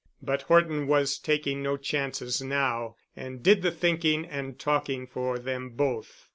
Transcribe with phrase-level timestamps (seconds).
[0.19, 5.69] But Horton was taking no chances now and did the thinking and talking for them
[5.69, 6.27] both.